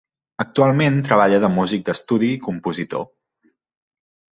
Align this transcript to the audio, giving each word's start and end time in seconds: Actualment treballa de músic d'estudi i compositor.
Actualment 0.43 0.97
treballa 1.09 1.39
de 1.45 1.53
músic 1.59 1.85
d'estudi 1.93 2.33
i 2.41 2.43
compositor. 2.51 3.09